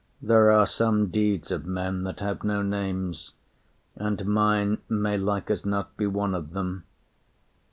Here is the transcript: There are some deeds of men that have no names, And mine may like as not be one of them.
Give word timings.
There 0.19 0.51
are 0.51 0.65
some 0.65 1.09
deeds 1.09 1.51
of 1.51 1.67
men 1.67 2.05
that 2.05 2.21
have 2.21 2.43
no 2.43 2.63
names, 2.63 3.33
And 3.95 4.25
mine 4.25 4.79
may 4.89 5.15
like 5.15 5.51
as 5.51 5.63
not 5.63 5.95
be 5.95 6.07
one 6.07 6.33
of 6.33 6.53
them. 6.53 6.85